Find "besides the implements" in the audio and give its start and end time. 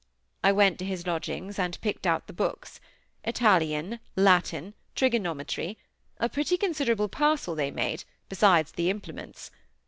8.27-9.51